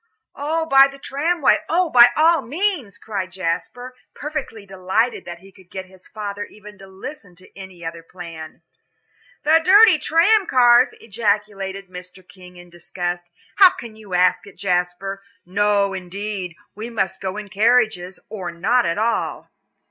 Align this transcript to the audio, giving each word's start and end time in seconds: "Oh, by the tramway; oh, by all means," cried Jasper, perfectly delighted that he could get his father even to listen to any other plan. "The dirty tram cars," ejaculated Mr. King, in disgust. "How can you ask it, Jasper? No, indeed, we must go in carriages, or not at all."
"Oh, 0.33 0.65
by 0.65 0.87
the 0.87 0.97
tramway; 0.97 1.59
oh, 1.69 1.91
by 1.91 2.09
all 2.17 2.41
means," 2.41 2.97
cried 2.97 3.31
Jasper, 3.31 3.95
perfectly 4.15 4.65
delighted 4.65 5.25
that 5.25 5.41
he 5.41 5.51
could 5.51 5.69
get 5.69 5.85
his 5.85 6.07
father 6.07 6.43
even 6.45 6.79
to 6.79 6.87
listen 6.87 7.35
to 7.35 7.55
any 7.55 7.85
other 7.85 8.01
plan. 8.01 8.63
"The 9.43 9.61
dirty 9.63 9.99
tram 9.99 10.47
cars," 10.47 10.93
ejaculated 10.93 11.87
Mr. 11.87 12.27
King, 12.27 12.57
in 12.57 12.71
disgust. 12.71 13.25
"How 13.57 13.69
can 13.75 13.95
you 13.95 14.15
ask 14.15 14.47
it, 14.47 14.57
Jasper? 14.57 15.21
No, 15.45 15.93
indeed, 15.93 16.55
we 16.73 16.89
must 16.89 17.21
go 17.21 17.37
in 17.37 17.49
carriages, 17.49 18.19
or 18.27 18.51
not 18.51 18.87
at 18.87 18.97
all." 18.97 19.51